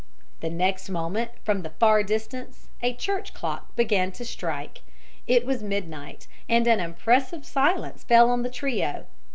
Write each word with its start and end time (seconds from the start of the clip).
The 0.39 0.49
next 0.49 0.89
moment, 0.89 1.29
from 1.43 1.61
the 1.61 1.69
far 1.69 2.01
distance, 2.01 2.69
a 2.81 2.91
church 2.95 3.35
clock 3.35 3.75
began 3.75 4.11
to 4.13 4.25
strike. 4.25 4.81
It 5.27 5.45
was 5.45 5.61
midnight, 5.61 6.25
and 6.49 6.65
an 6.65 6.79
impressive 6.79 7.45
silence 7.45 8.03
fell 8.03 8.31
on 8.31 8.41
the 8.41 8.49
trio. 8.49 9.05